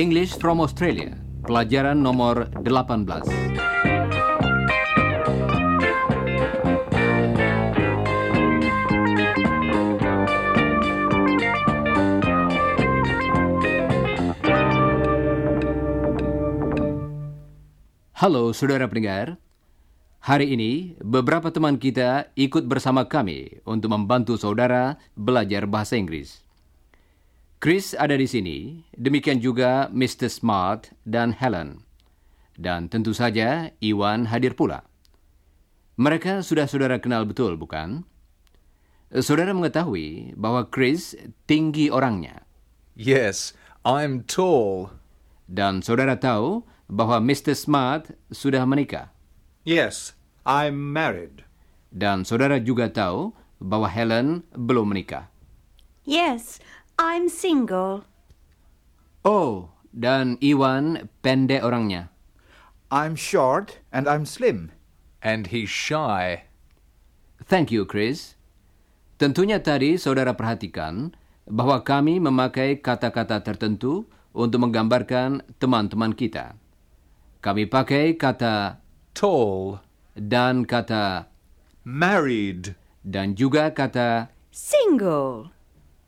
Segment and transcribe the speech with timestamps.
[0.00, 3.04] English from Australia, pelajaran nomor 18.
[18.16, 19.36] Halo saudara pendengar,
[20.20, 26.44] hari ini beberapa teman kita ikut bersama kami untuk membantu saudara belajar bahasa Inggris.
[27.60, 30.32] Chris ada di sini, demikian juga Mr.
[30.32, 31.84] Smart dan Helen.
[32.56, 34.84] Dan tentu saja Iwan hadir pula.
[36.00, 38.08] Mereka sudah saudara kenal betul, bukan?
[39.12, 41.12] Saudara mengetahui bahwa Chris
[41.44, 42.48] tinggi orangnya.
[42.96, 43.52] Yes,
[43.84, 44.96] I'm tall.
[45.44, 47.52] Dan saudara tahu bahwa Mr.
[47.52, 49.12] Smart sudah menikah.
[49.68, 51.44] Yes, I'm married.
[51.90, 55.28] Dan saudara juga tahu bahwa Helen belum menikah.
[56.06, 56.62] Yes,
[56.96, 58.08] I'm single.
[59.20, 62.08] Oh, dan Iwan pendek orangnya.
[62.88, 64.72] I'm short and I'm slim.
[65.20, 66.48] And he's shy.
[67.44, 68.40] Thank you, Chris.
[69.20, 71.12] Tentunya tadi saudara perhatikan
[71.44, 76.56] bahwa kami memakai kata-kata tertentu untuk menggambarkan teman-teman kita.
[77.44, 78.80] Kami pakai kata
[79.12, 79.89] Tall.
[80.18, 81.30] Dan kata
[81.86, 82.76] Married.
[83.00, 85.54] dan juga kata Single.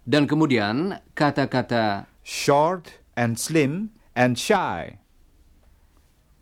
[0.04, 4.98] dan kemudian kata-kata Short and slim and shy.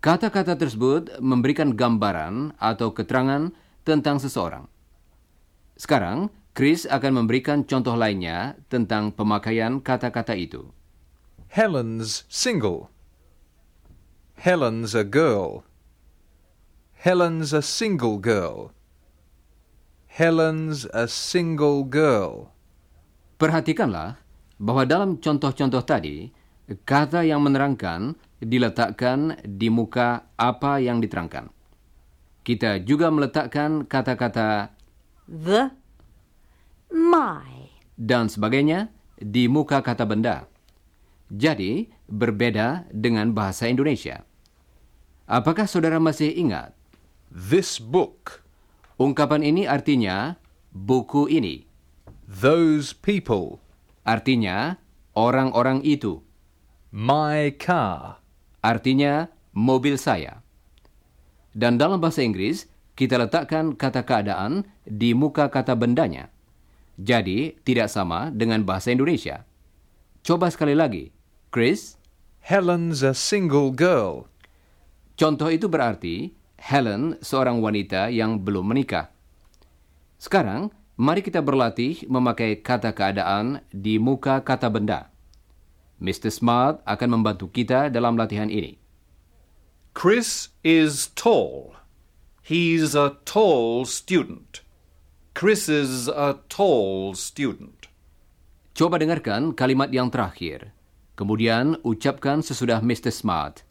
[0.01, 3.53] kata-kata tersebut memberikan gambaran atau keterangan
[3.85, 4.65] tentang seseorang.
[5.77, 10.69] Sekarang, Chris akan memberikan contoh lainnya tentang pemakaian kata-kata itu.
[11.49, 12.93] Helen's single.
[14.37, 15.65] Helen's a girl.
[17.01, 18.77] Helen's a single girl.
[20.05, 22.53] Helen's a single girl.
[23.41, 24.21] Perhatikanlah
[24.61, 26.29] bahwa dalam contoh-contoh tadi,
[26.85, 31.49] kata yang menerangkan diletakkan di muka apa yang diterangkan.
[32.45, 34.69] Kita juga meletakkan kata-kata
[35.25, 35.73] The.
[36.93, 37.73] My.
[37.97, 40.45] dan sebagainya di muka kata benda.
[41.33, 44.21] Jadi, berbeda dengan bahasa Indonesia.
[45.25, 46.77] Apakah saudara masih ingat?
[47.31, 48.43] This book.
[48.99, 50.35] Ungkapan ini artinya
[50.75, 51.63] buku ini.
[52.27, 53.63] Those people.
[54.03, 54.83] Artinya
[55.15, 56.27] orang-orang itu.
[56.91, 58.19] My car.
[58.67, 60.43] Artinya mobil saya.
[61.55, 62.67] Dan dalam bahasa Inggris,
[62.99, 66.35] kita letakkan kata keadaan di muka kata bendanya.
[66.99, 69.47] Jadi, tidak sama dengan bahasa Indonesia.
[70.27, 71.15] Coba sekali lagi.
[71.55, 71.95] Chris,
[72.43, 74.31] Helen's a single girl.
[75.21, 79.09] contoh itu berarti Helen seorang wanita yang belum menikah.
[80.21, 80.69] Sekarang,
[81.01, 85.09] mari kita berlatih memakai kata keadaan di muka kata benda.
[85.97, 86.29] Mr.
[86.29, 88.77] Smart akan membantu kita dalam latihan ini.
[89.97, 91.81] Chris is tall.
[92.45, 94.61] He's a tall student.
[95.33, 97.89] Chris is a tall student.
[98.77, 100.77] Coba dengarkan kalimat yang terakhir.
[101.17, 103.13] Kemudian ucapkan sesudah Mr.
[103.13, 103.65] Smart.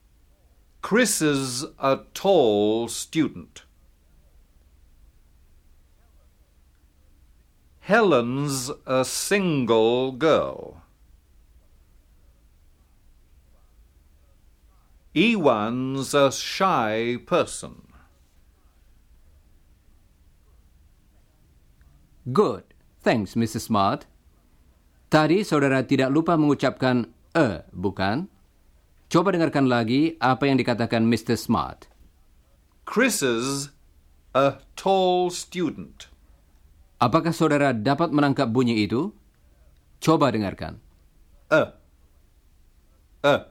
[0.82, 3.64] Chris is a tall student.
[7.82, 10.84] Helen's a single girl.
[15.14, 17.90] Ewan's a shy person.
[22.32, 22.64] Good.
[23.02, 23.68] Thanks, Mrs.
[23.74, 24.06] Smart.
[25.10, 28.30] Tadi saudara tidak lupa mengucapkan e, bukan?
[29.10, 31.34] Coba dengarkan lagi apa yang dikatakan Mr.
[31.34, 31.90] Smart.
[32.86, 33.74] Chris is
[34.38, 36.06] a tall student.
[37.02, 39.10] Apakah saudara dapat menangkap bunyi itu?
[39.98, 40.78] Coba dengarkan.
[41.50, 41.74] A.
[43.26, 43.50] A.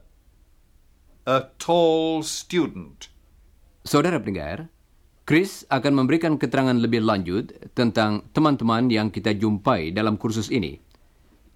[1.26, 3.10] A tall student.
[3.82, 4.70] Saudara pendengar,
[5.26, 10.78] Chris akan memberikan keterangan lebih lanjut tentang teman-teman yang kita jumpai dalam kursus ini.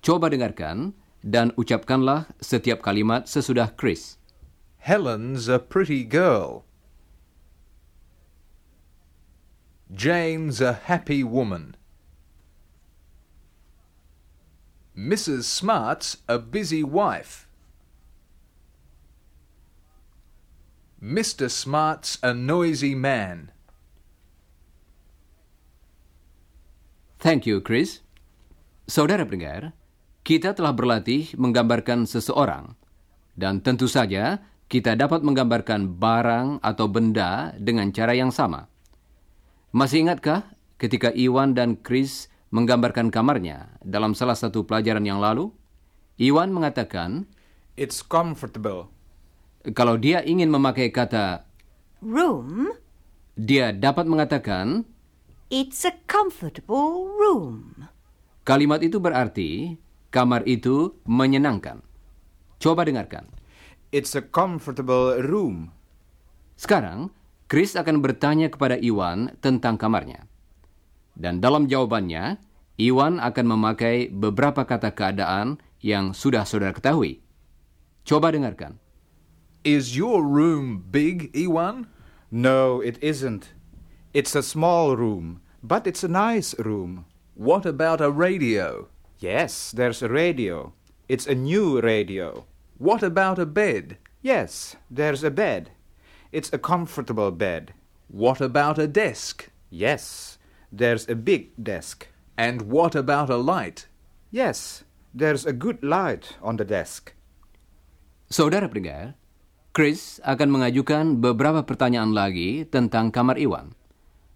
[0.02, 0.90] Coba dengarkan
[1.22, 4.18] dan ucapkanlah setiap kalimat sesudah Chris.
[4.82, 6.66] Helen's a pretty girl.
[9.86, 11.76] Jane's a happy woman.
[14.98, 15.44] Mrs.
[15.44, 17.48] Smart's a busy wife.
[21.02, 21.50] Mr.
[21.50, 23.50] Smart's a noisy man.
[27.18, 28.00] Thank you, Chris.
[28.86, 29.72] Saudara pendengar,
[30.22, 32.78] kita telah berlatih menggambarkan seseorang.
[33.34, 34.38] Dan tentu saja,
[34.70, 38.68] kita dapat menggambarkan barang atau benda dengan cara yang sama.
[39.72, 40.44] Masih ingatkah
[40.76, 45.50] ketika Iwan dan Chris menggambarkan kamarnya dalam salah satu pelajaran yang lalu?
[46.20, 47.24] Iwan mengatakan
[47.72, 48.92] It's comfortable.
[49.72, 51.48] kalau dia ingin memakai kata
[52.04, 52.68] Room?
[53.32, 54.84] dia dapat mengatakan
[55.48, 57.88] It's a comfortable room.
[58.44, 59.80] kalimat itu berarti
[60.12, 61.80] kamar itu menyenangkan.
[62.60, 63.26] Coba dengarkan.
[63.90, 65.72] It's a comfortable room.
[66.54, 67.10] Sekarang,
[67.50, 70.28] Chris akan bertanya kepada Iwan tentang kamarnya.
[71.16, 72.38] Dan dalam jawabannya,
[72.80, 77.20] Iwan akan memakai beberapa kata keadaan yang sudah saudara ketahui.
[78.06, 78.78] Coba dengarkan.
[79.64, 81.88] Is your room big, Iwan?
[82.32, 83.52] No, it isn't.
[84.16, 87.04] It's a small room, but it's a nice room.
[87.36, 88.91] What about a radio?
[89.22, 90.74] Yes, there's a radio.
[91.06, 92.42] It's a new radio.
[92.82, 94.02] What about a bed?
[94.18, 95.70] Yes, there's a bed.
[96.34, 97.70] It's a comfortable bed.
[98.10, 99.46] What about a desk?
[99.70, 100.34] Yes,
[100.74, 102.10] there's a big desk.
[102.34, 103.86] And what about a light?
[104.34, 104.82] Yes,
[105.14, 107.14] there's a good light on the desk.
[108.26, 109.14] Saudara pendengar,
[109.70, 113.70] Chris akan mengajukan beberapa pertanyaan lagi tentang kamar Iwan.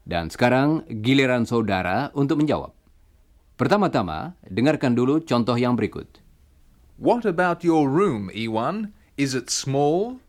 [0.07, 2.76] Dan sekarang giliran saudara untuk menjawab.
[3.57, 6.21] Pertama-tama, dengarkan dulu contoh yang berikut.
[7.01, 8.93] What about your room, Iwan?
[9.17, 10.21] Is it small?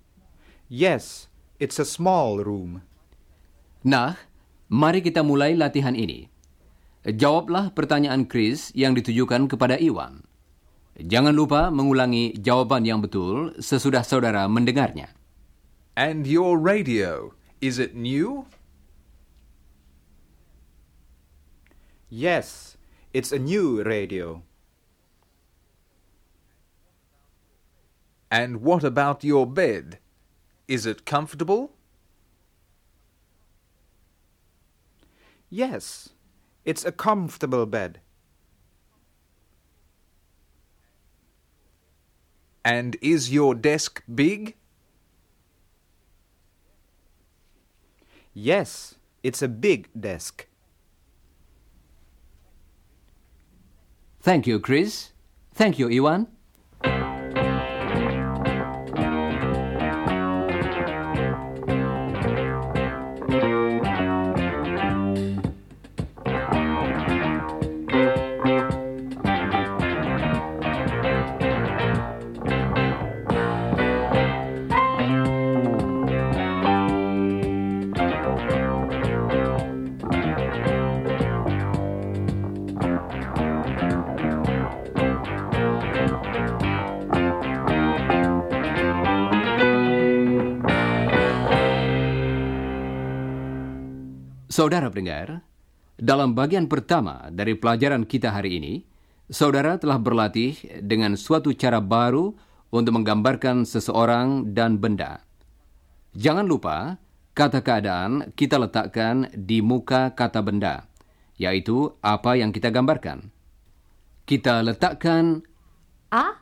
[0.68, 2.83] Yes, it's a small room.
[3.88, 4.19] Nah,
[4.68, 6.27] mari kita mulai latihan ini.
[7.07, 10.27] Jawablah pertanyaan Chris yang ditujukan kepada Iwan.
[11.00, 15.15] Jangan lupa mengulangi jawaban yang betul sesudah saudara mendengarnya.
[15.95, 17.31] And your radio,
[17.63, 18.44] is it new?
[22.12, 22.66] Yes,
[23.17, 24.43] it's a new radio.
[28.29, 29.97] And what about your bed?
[30.67, 31.71] Is it comfortable?
[35.49, 36.09] Yes,
[36.63, 38.01] it's a comfortable bed.
[42.63, 44.55] And is your desk big?
[48.35, 50.46] Yes, it's a big desk.
[54.27, 55.13] Thank you, Chris.
[55.56, 56.27] Thank you, Iwan.
[94.57, 95.45] Saudara pendengar,
[96.01, 98.74] dalam bagian pertama dari pelajaran kita hari ini,
[99.30, 102.33] saudara telah berlatih dengan suatu cara baru
[102.74, 105.21] untuk menggambarkan seseorang dan benda.
[106.18, 106.98] Jangan lupa,
[107.38, 110.89] kata keadaan kita letakkan di muka kata benda,
[111.38, 113.30] yaitu apa yang kita gambarkan.
[114.25, 115.45] Kita letakkan
[116.09, 116.33] A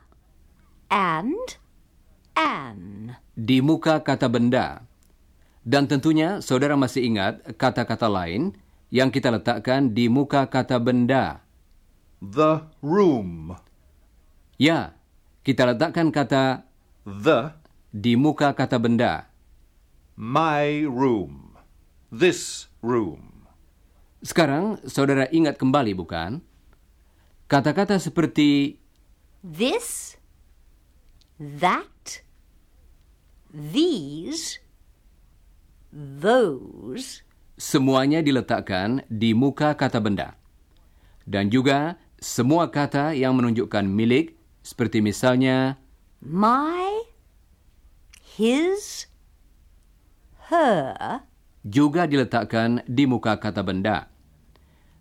[0.87, 1.59] and
[2.39, 2.79] an.
[3.35, 4.87] di muka kata benda.
[5.65, 8.53] Dan tentunya saudara masih ingat kata-kata lain
[8.93, 11.41] yang kita letakkan di muka kata benda.
[12.21, 13.57] The room.
[14.61, 14.93] Ya,
[15.41, 16.69] kita letakkan kata
[17.01, 17.57] The
[17.89, 19.33] di muka kata benda.
[20.15, 21.59] my room.
[22.07, 23.49] This room.
[24.23, 26.39] Sekarang saudara ingat kembali bukan?
[27.51, 28.79] Kata-kata seperti
[29.45, 30.17] This,
[31.37, 32.25] that,
[33.53, 34.57] these,
[35.95, 37.23] those,
[37.55, 40.35] semuanya diletakkan di muka kata benda.
[41.23, 45.79] Dan juga semua kata yang menunjukkan milik seperti misalnya
[46.19, 47.07] my,
[48.19, 49.07] his,
[50.51, 51.23] her,
[51.63, 54.11] juga diletakkan di muka kata benda.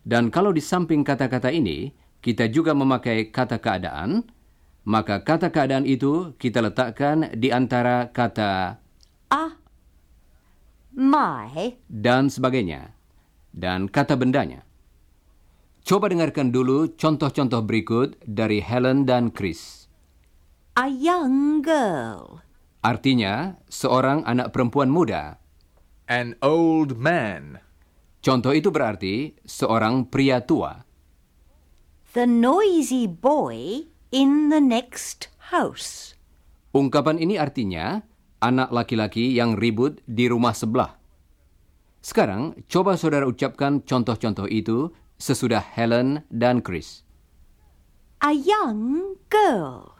[0.04, 4.24] Dan kalau di samping kata-kata ini, kita juga memakai kata keadaan,
[4.84, 8.80] maka kata keadaan itu kita letakkan di antara kata
[9.32, 9.44] a,
[10.94, 12.94] my, dan sebagainya,
[13.50, 14.62] dan kata bendanya.
[15.84, 19.84] Coba dengarkan dulu contoh-contoh berikut dari Helen dan Chris.
[20.74, 22.40] a young girl,
[22.84, 25.40] Artinya, seorang anak perempuan muda.
[26.04, 27.60] An old man.
[28.20, 30.84] Contoh itu berarti seorang pria tua.
[32.14, 33.82] the noisy boy
[34.14, 36.14] in the next house,
[36.70, 38.06] Ungkapan ini artinya
[38.44, 41.00] anak laki-laki yang ribut di rumah sebelah.
[42.04, 47.00] Sekarang, coba saudara ucapkan contoh-contoh itu sesudah Helen dan Chris.
[48.20, 49.96] A young girl.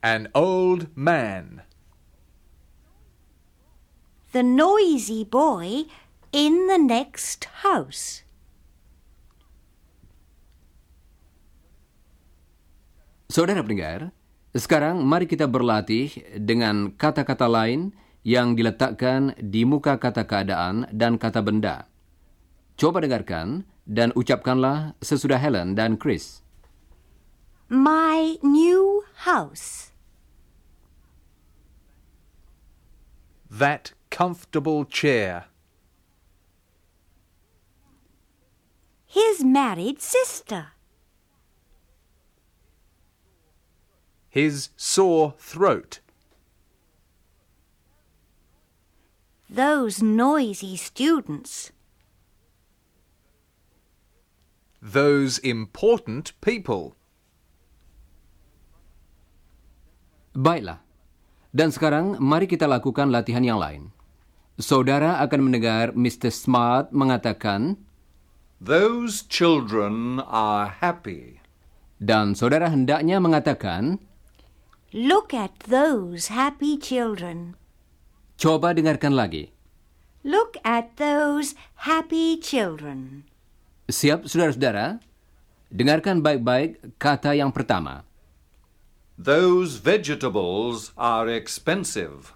[0.00, 1.68] An old man.
[4.32, 5.84] The noisy boy
[6.32, 8.24] in the next house.
[13.28, 14.16] Saudara pendengar,
[14.50, 17.94] sekarang mari kita berlatih dengan kata-kata lain
[18.26, 21.86] yang diletakkan di muka kata keadaan dan kata benda.
[22.74, 26.42] Coba dengarkan dan ucapkanlah sesudah Helen dan Chris.
[27.70, 29.94] My new house.
[33.46, 35.46] That comfortable chair.
[39.06, 40.74] His married sister.
[44.30, 45.98] His sore throat.
[49.50, 51.74] Those noisy students.
[54.78, 56.94] Those important people.
[60.38, 60.78] Baiklah.
[61.50, 63.90] Dan sekarang mari kita lakukan latihan yang lain.
[64.62, 66.30] Saudara akan mendengar Mr.
[66.30, 67.82] Smart mengatakan,
[68.62, 71.40] Those children are happy.
[72.00, 74.00] dan saudara hendaknya mengatakan,
[74.90, 77.54] Look at those happy children.
[78.40, 79.52] coba dengarkan lagi.
[80.26, 81.54] Look at those
[81.86, 83.22] happy children.
[83.86, 84.98] Siap, saudara-saudara?
[85.70, 88.02] Dengarkan baik-baik kata yang pertama.
[89.14, 92.34] Those vegetables are expensive.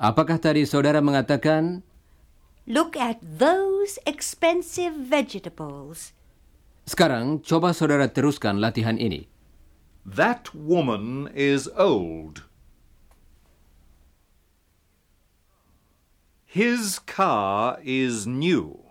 [0.00, 1.84] Apakah tadi saudara mengatakan,
[2.64, 6.16] Look at those expensive vegetables.
[6.86, 9.26] Sekarang coba saudara teruskan latihan ini.
[10.06, 12.46] That woman is old.
[16.46, 18.86] His car is new.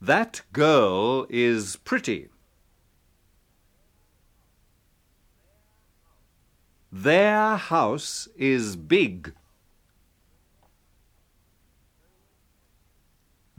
[0.00, 2.32] That girl is pretty.
[6.90, 9.36] Their house is big.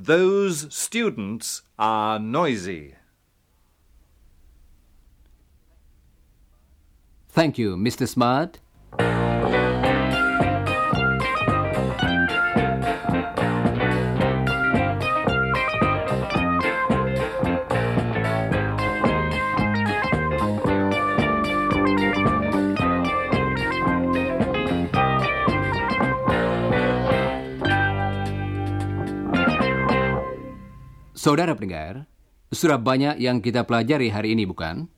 [0.04, 2.96] Those students are noisy.
[7.30, 8.08] Thank you, Mr.
[8.08, 8.58] Smart.
[31.22, 32.10] Saudara pendengar,
[32.50, 34.90] sudah banyak yang kita pelajari hari ini bukan?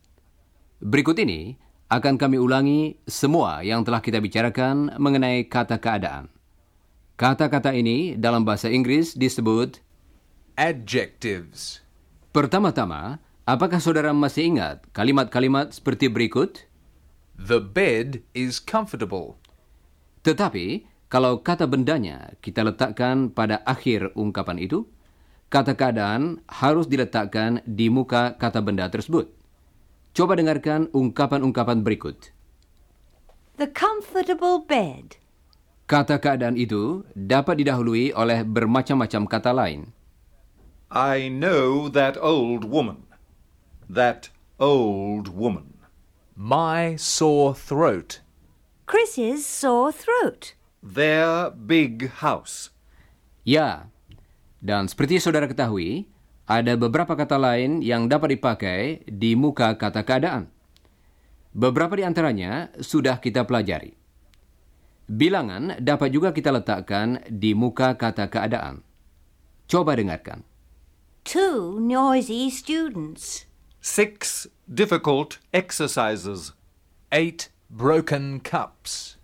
[0.80, 1.60] Berikut ini
[1.92, 6.32] akan kami ulangi semua yang telah kita bicarakan mengenai kata keadaan.
[7.20, 9.84] Kata-kata ini dalam bahasa Inggris disebut
[10.56, 11.84] Adjectives.
[12.32, 16.63] Pertama-tama, apakah saudara masih ingat kalimat-kalimat seperti berikut?
[17.36, 19.44] The bed is comfortable.
[20.24, 24.88] Tetapi, kalau kata bendanya kita letakkan pada akhir ungkapan itu,
[25.53, 29.29] kata keadaan harus diletakkan di muka kata benda tersebut.
[30.17, 32.33] Coba dengarkan ungkapan-ungkapan berikut.
[33.62, 35.22] The comfortable bed.
[35.86, 39.93] Kata keadaan itu dapat didahului oleh bermacam-macam kata lain.
[40.89, 43.05] I know that old woman.
[43.86, 45.86] That old woman.
[46.33, 48.25] My sore throat.
[48.89, 50.57] Chris's sore throat.
[50.81, 52.74] Their big house.
[53.45, 53.92] Ya,
[54.63, 56.08] dan seperti saudara ketahui,
[56.48, 60.48] ada beberapa kata lain yang dapat dipakai di muka kata keadaan.
[61.51, 63.91] Beberapa di antaranya sudah kita pelajari.
[65.03, 68.79] Bilangan dapat juga kita letakkan di muka kata keadaan.
[69.67, 70.48] Coba dengarkan.
[71.27, 73.43] Two noisy students.
[73.84, 76.55] Six difficult exercises.
[77.12, 79.20] Eight broken cups.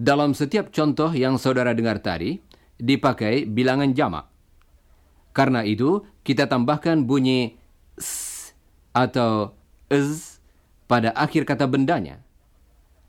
[0.00, 2.40] Dalam setiap contoh yang saudara dengar tadi,
[2.80, 4.27] dipakai bilangan jamak.
[5.38, 7.54] Karena itu, kita tambahkan bunyi
[7.94, 8.50] s
[8.90, 9.54] atau
[9.86, 10.42] z
[10.90, 12.18] pada akhir kata bendanya.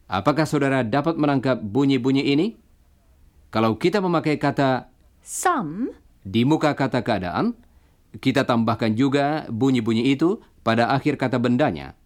[0.06, 2.48] Apakah saudara dapat menangkap bunyi-bunyi ini?
[3.50, 4.94] Kalau kita memakai kata
[5.26, 5.90] Some
[6.22, 7.58] di muka kata keadaan,
[8.22, 11.98] kita tambahkan juga bunyi-bunyi itu pada akhir kata bendanya.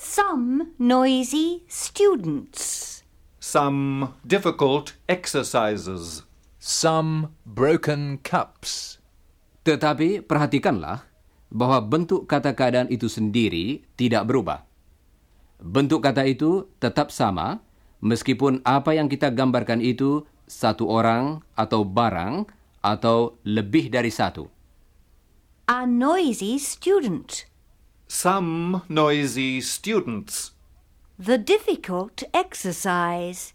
[0.00, 3.02] some noisy students.
[3.38, 6.22] Some difficult exercises.
[6.58, 8.99] Some broken cups.
[9.64, 11.10] Tetapi perhatikanlah,
[11.50, 14.64] bahwa bentuk kata keadaan itu sendiri tidak berubah.
[15.60, 17.60] Bentuk kata itu tetap sama,
[18.00, 22.48] meskipun apa yang kita gambarkan itu satu orang atau barang
[22.80, 24.48] atau lebih dari satu.
[25.68, 27.44] A noisy student.
[28.08, 30.56] Some noisy students.
[31.20, 33.52] The difficult exercise.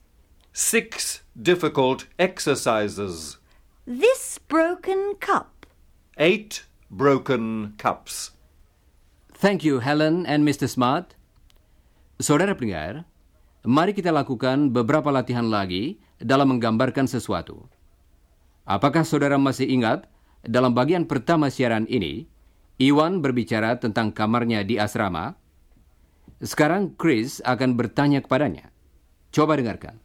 [0.54, 3.42] Six difficult exercises.
[3.84, 5.55] This broken cup.
[6.16, 8.32] Eight broken cups.
[9.36, 10.64] Thank you, Helen and Mr.
[10.64, 11.12] Smart.
[12.24, 13.04] Saudara pendengar,
[13.68, 17.68] mari kita lakukan beberapa latihan lagi dalam menggambarkan sesuatu.
[18.64, 20.08] Apakah saudara masih ingat
[20.48, 22.32] dalam bagian pertama siaran ini,
[22.80, 25.36] Iwan berbicara tentang kamarnya di asrama?
[26.40, 28.72] Sekarang Chris akan bertanya kepadanya.
[29.36, 30.00] Coba dengarkan.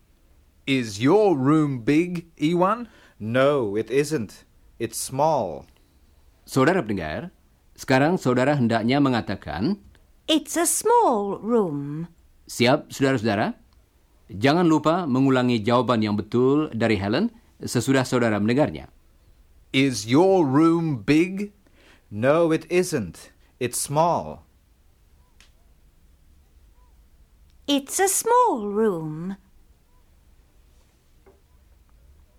[0.66, 2.90] Is your room big, Ewan?
[3.22, 4.42] No, it isn't.
[4.82, 5.69] It's small.
[6.50, 7.30] Saudara pendengar,
[7.78, 9.78] sekarang saudara hendaknya mengatakan,
[10.26, 12.10] It's a small room.
[12.50, 13.54] siap saudara-saudara?
[14.34, 17.30] Jangan lupa mengulangi jawaban yang betul dari Helen
[17.62, 18.90] sesudah saudara mendengarnya.
[19.70, 21.54] Is your room big?
[22.10, 23.30] No, it isn't.
[23.62, 24.42] It's small.
[27.70, 29.38] It's a small room.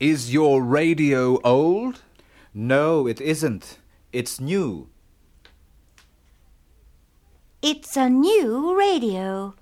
[0.03, 2.03] Is your radio old?
[2.51, 3.79] No, it isn't.
[4.11, 4.91] It's new.
[7.63, 9.55] It's a new radio.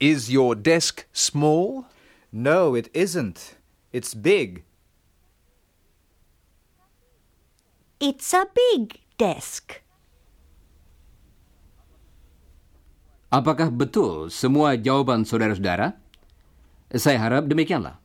[0.00, 1.86] Is your desk small?
[2.32, 3.60] No, it isn't.
[3.92, 4.64] It's big.
[8.00, 9.78] It's a big desk.
[13.28, 15.94] Apakah betul semua jawaban saudara-saudara?
[16.96, 18.01] Saya harap demikianlah.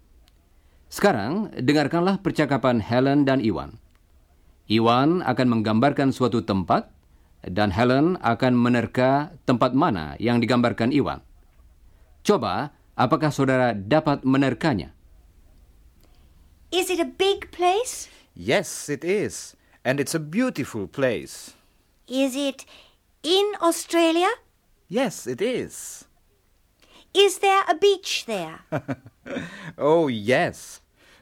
[0.87, 3.75] Sekarang, dengarkanlah percakapan Helen dan Iwan.
[4.71, 6.87] Iwan akan menggambarkan suatu tempat,
[7.43, 11.23] dan Helen akan menerka tempat mana yang digambarkan Iwan.
[12.23, 14.95] Coba, apakah saudara dapat menerkanya?
[16.71, 18.11] Is it a big place?
[18.35, 19.55] Yes, it is.
[19.87, 21.55] And it's a beautiful place.
[22.11, 22.67] Is it
[23.23, 24.27] in Australia?
[24.91, 26.03] Yes, it is.
[27.15, 28.67] Is there a beach there?
[29.77, 30.79] Oh, yes.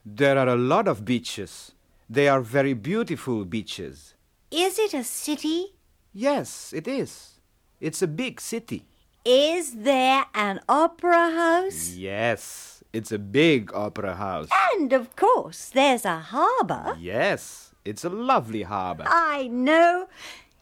[0.08, 1.72] There are a lot of beaches.
[2.08, 4.14] They are very beautiful beaches.
[4.52, 5.74] Is it a city?
[6.14, 7.40] Yes, it is.
[7.82, 8.86] It's a big city.
[9.26, 11.96] Is there an opera house?
[11.96, 14.48] Yes, it's a big opera house.
[14.76, 16.96] And of course, there's a harbour.
[17.00, 19.06] Yes, it's a lovely harbour.
[19.08, 20.08] I know.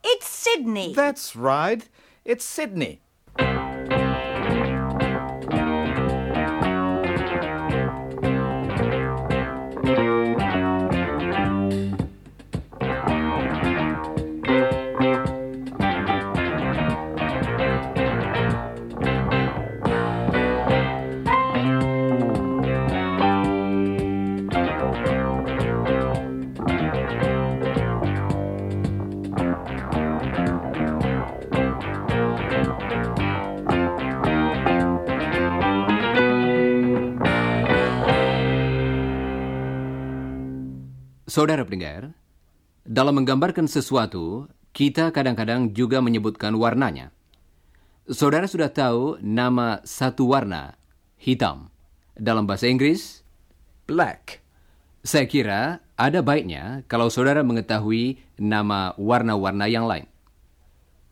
[0.06, 0.94] It's Sydney.
[0.94, 1.86] That's right.
[2.24, 3.02] It's Sydney.
[41.34, 42.14] Saudara pendengar,
[42.86, 47.10] dalam menggambarkan sesuatu, kita kadang-kadang juga menyebutkan warnanya.
[48.06, 50.78] Saudara sudah tahu nama satu warna,
[51.18, 51.74] hitam.
[52.14, 53.26] Dalam bahasa Inggris,
[53.90, 54.46] Black.
[55.02, 60.06] saya kira ada baiknya kalau saudara mengetahui nama warna-warna yang lain.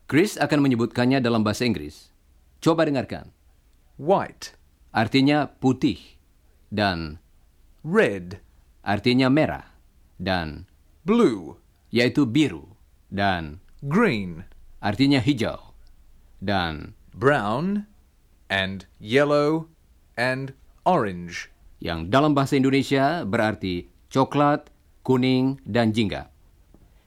[0.06, 2.14] Chris akan menyebutkannya dalam bahasa Inggris.
[2.62, 3.34] Coba dengarkan.
[3.98, 4.54] White.
[4.94, 5.98] Artinya putih
[6.70, 7.18] dan
[7.82, 8.38] Red.
[8.86, 9.71] artinya merah
[10.22, 10.70] dan
[11.02, 11.58] Blue.
[11.90, 12.78] yaitu biru
[13.10, 14.46] dan Green.
[14.78, 15.74] artinya hijau
[16.38, 17.90] dan Brown.
[18.52, 19.72] And yellow.
[20.20, 20.52] And
[20.84, 21.48] orange.
[21.82, 24.70] yang dalam bahasa Indonesia berarti coklat,
[25.02, 26.30] kuning, dan jingga.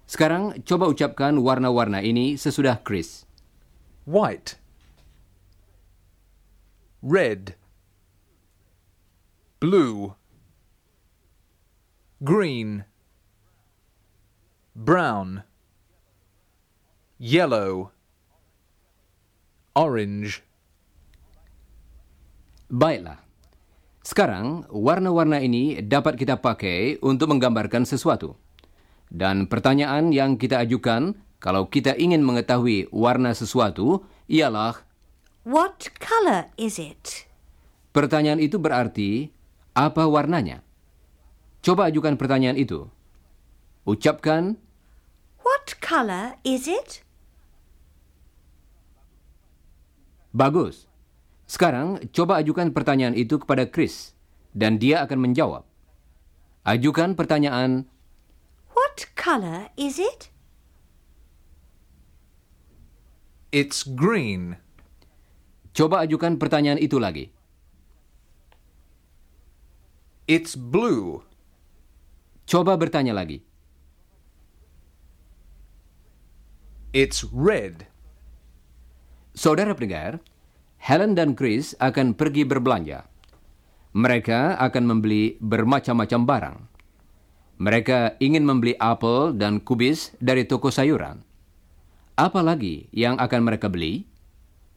[0.05, 3.22] Sekarang coba ucapkan warna-warna ini sesudah Chris.
[4.03, 4.59] White.
[7.00, 7.55] Red.
[9.62, 10.18] Blue.
[12.18, 12.85] Green.
[14.74, 15.46] Brown.
[17.22, 17.94] Yellow.
[19.78, 20.42] Orange.
[22.66, 23.22] Baiklah.
[24.02, 28.34] Sekarang, warna-warna ini dapat kita pakai untuk menggambarkan sesuatu.
[29.06, 34.82] Dan pertanyaan yang kita ajukan kalau kita ingin mengetahui warna sesuatu ialah
[35.46, 37.30] What colour is it?
[37.94, 39.30] pertanyaan itu berarti
[39.70, 40.66] apa warnanya?
[41.62, 42.90] Coba ajukan pertanyaan itu.
[43.84, 44.56] Ucapkan,
[45.44, 47.04] What colour is it?
[50.34, 50.88] bagus.
[51.44, 54.16] Sekarang, coba ajukan pertanyaan itu kepada Chris,
[54.56, 55.62] dan dia akan menjawab.
[56.64, 57.84] Ajukan pertanyaan,
[58.72, 60.32] What colour is it?
[63.54, 64.58] It's green.
[65.74, 67.30] coba ajukan pertanyaan itu lagi.
[70.24, 71.20] It's blue.
[72.48, 73.44] Coba bertanya lagi.
[76.94, 77.90] It's red.
[79.35, 80.22] Saudara pendengar,
[80.78, 83.11] Helen dan Chris akan pergi berbelanja.
[83.98, 86.59] Mereka akan membeli bermacam-macam barang.
[87.59, 91.18] Mereka ingin membeli apel dan kubis dari toko sayuran.
[92.14, 94.07] Apa lagi yang akan mereka beli?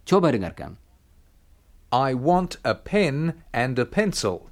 [0.01, 0.81] Coba dengarkan.
[1.93, 4.49] I want a pen and a pencil.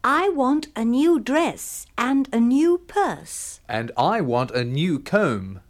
[0.00, 3.60] I want a new dress and a new purse.
[3.68, 5.60] And I want a new comb.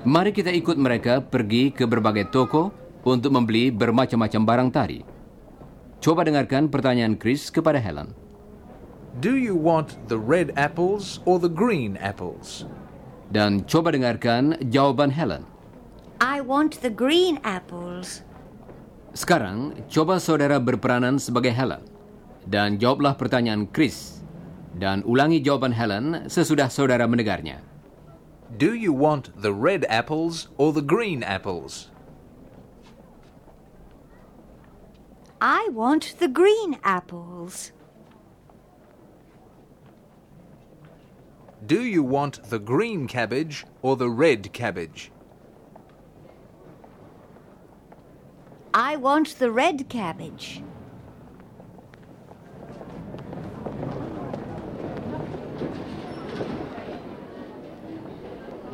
[0.00, 2.72] Mari kita ikut mereka pergi ke berbagai toko
[3.04, 5.04] untuk membeli bermacam-macam barang tadi.
[6.00, 8.16] Coba dengarkan pertanyaan Chris kepada Helen.
[9.20, 12.64] Do you want the red apples or the green apples?
[13.28, 15.44] Dan coba dengarkan jawaban Helen.
[16.24, 18.24] I want the green apples.
[19.12, 21.84] Sekarang, coba saudara berperanan sebagai Helen.
[22.48, 24.24] Dan jawablah pertanyaan Chris.
[24.72, 27.69] Dan ulangi jawaban Helen sesudah saudara mendengarnya.
[28.56, 31.88] Do you want the red apples or the green apples?
[35.40, 37.72] I want the green apples.
[41.64, 45.12] Do you want the green cabbage or the red cabbage?
[48.74, 50.62] I want the red cabbage.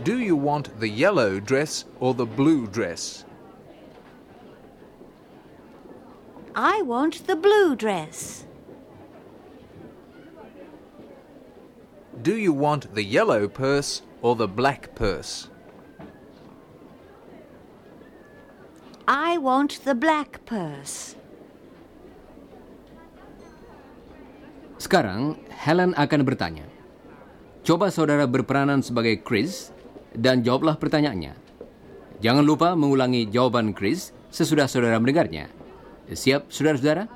[0.07, 3.27] Do you want the yellow dress or the blue dress?
[6.55, 8.47] I want the blue dress.
[12.23, 15.51] Do you want the yellow purse or the black purse?
[19.11, 21.19] I want the black purse.
[24.79, 26.71] Sekarang, Helen akan bertanya.
[27.67, 29.75] Coba saudara berperanan sebagai Chris
[30.17, 31.37] dan jawablah pertanyaannya.
[32.25, 35.53] Jangan lupa mengulangi jawaban Chris sesudah saudara mendengarnya.
[36.09, 37.11] Siap, saudara-saudara?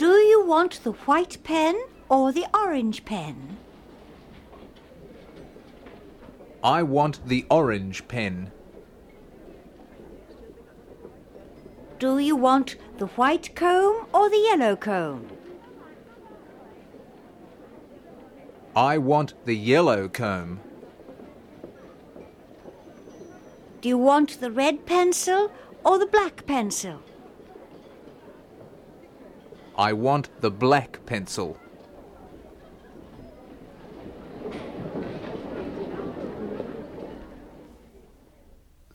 [0.00, 1.76] Do you want the white pen
[2.08, 3.60] or the orange pen?
[6.64, 8.50] I want the orange pen.
[11.98, 15.26] Do you want the white comb or the yellow comb?
[18.76, 20.60] I want the yellow comb.
[23.86, 25.46] Do you want the red pencil
[25.86, 26.98] or the black pencil?
[29.78, 31.54] I want the black pencil.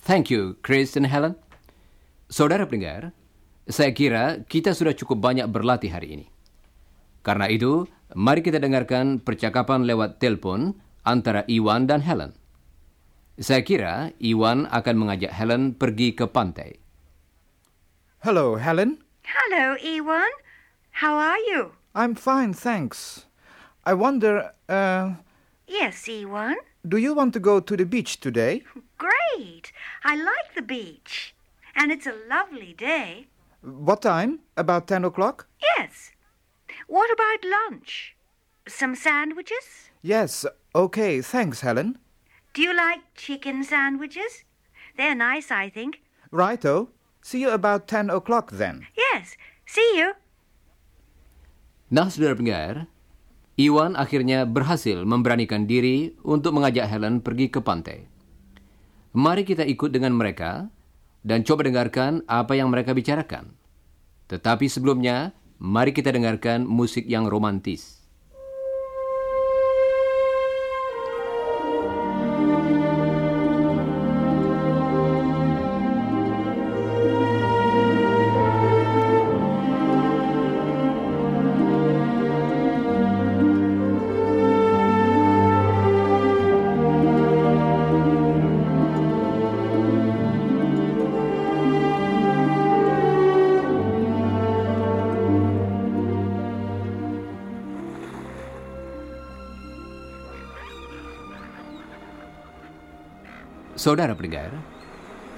[0.03, 1.39] Thank you, Chris and Helen.
[2.27, 3.15] Saudara pendengar,
[3.71, 6.27] saya kira kita sudah cukup banyak berlatih hari ini.
[7.23, 10.75] Karena itu, mari kita dengarkan percakapan lewat telepon
[11.07, 12.40] antara Iwan dan Helen.
[13.39, 16.77] Saya kira Iwan akan mengajak Helen pergi ke pantai.
[18.21, 19.01] Hello, Helen.
[19.25, 20.29] Hello, Ewan.
[21.01, 21.73] How are you?
[21.95, 23.25] I'm fine, thanks.
[23.87, 25.17] I wonder, uh,
[25.65, 26.59] Yes, Ewan.
[26.85, 28.61] do you want to go to the beach today?
[28.99, 29.71] Great.
[30.03, 31.33] I like the beach.
[31.73, 33.25] And it's a lovely day.
[33.63, 34.43] What time?
[34.57, 35.47] About 10 o'clock?
[35.79, 36.11] Yes.
[36.85, 38.13] What about lunch?
[38.67, 39.89] Some sandwiches?
[40.03, 41.97] Yes, okay, thanks, Helen.
[42.51, 44.43] Do you like chicken sandwiches?
[44.99, 46.03] They're nice, I think.
[46.35, 46.91] Righto.
[47.23, 48.91] See you about 10 o'clock then.
[48.91, 49.39] Yes.
[49.63, 50.11] See you.
[51.87, 52.91] Nah, saudara pendengar,
[53.55, 58.11] Iwan akhirnya berhasil memberanikan diri untuk mengajak Helen pergi ke pantai.
[59.15, 60.67] Mari kita ikut dengan mereka
[61.23, 63.55] dan coba dengarkan apa yang mereka bicarakan.
[64.27, 68.00] Tetapi sebelumnya, mari kita dengarkan musik yang romantis.
[103.81, 104.53] Saudara pendengar,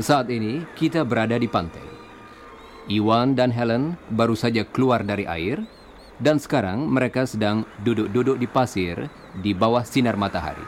[0.03, 1.87] saat ini kita berada di pantai.
[2.91, 5.63] Iwan dan Helen baru saja keluar dari air
[6.19, 9.07] dan sekarang mereka sedang duduk-duduk di pasir
[9.39, 10.67] di bawah sinar matahari.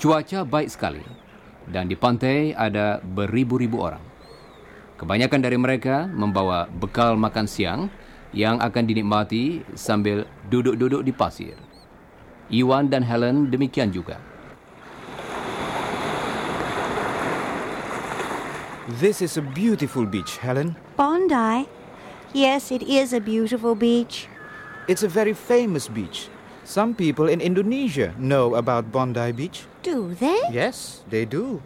[0.00, 1.04] Cuaca baik sekali
[1.68, 4.00] dan di pantai ada beribu-ribu orang.
[4.96, 7.92] Kebanyakan dari mereka membawa bekal makan siang
[8.32, 11.52] yang akan dinikmati sambil duduk-duduk di pasir.
[12.48, 14.31] Iwan dan Helen demikian juga.
[18.88, 20.74] This is a beautiful beach, Helen.
[20.96, 21.68] Bondi?
[22.32, 24.26] Yes, it is a beautiful beach.
[24.88, 26.28] It's a very famous beach.
[26.64, 29.66] Some people in Indonesia know about Bondi Beach.
[29.82, 30.40] Do they?
[30.50, 31.62] Yes, they do.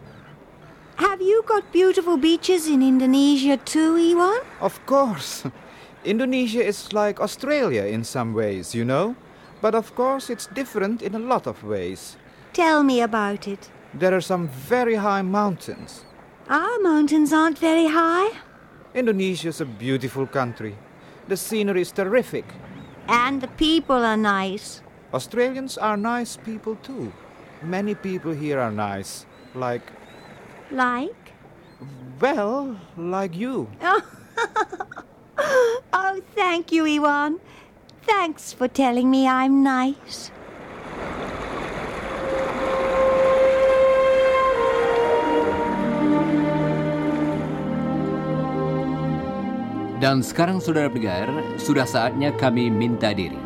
[0.97, 4.41] Have you got beautiful beaches in Indonesia too, Iwan?
[4.61, 5.43] Of course.
[6.05, 9.15] Indonesia is like Australia in some ways, you know.
[9.61, 12.15] But of course, it's different in a lot of ways.
[12.53, 13.71] Tell me about it.
[13.93, 16.05] There are some very high mountains.
[16.49, 18.31] Our mountains aren't very high.
[18.93, 20.75] Indonesia is a beautiful country.
[21.27, 22.45] The scenery is terrific.
[23.07, 24.81] And the people are nice.
[25.13, 27.11] Australians are nice people too.
[27.61, 29.25] Many people here are nice.
[29.55, 29.81] Like,
[30.71, 31.33] Like?
[32.19, 33.67] well, like you.
[35.93, 37.39] Oh, thank you, Iwan.
[38.03, 40.31] Thanks for telling me I'm nice.
[49.97, 51.25] Dan sekarang saudara pendengar,
[51.57, 53.37] sudah saatnya kami minta diri.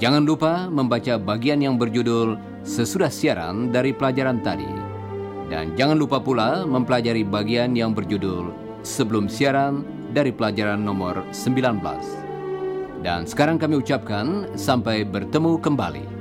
[0.00, 4.64] Jangan lupa membaca bagian yang berjudul sesudah siaran dari pelajaran tadi.
[5.52, 9.84] Dan jangan lupa pula mempelajari bagian yang berjudul sebelum siaran
[10.16, 11.84] dari pelajaran nomor 19.
[13.04, 16.19] Dan sekarang kami ucapkan sampai bertemu kembali.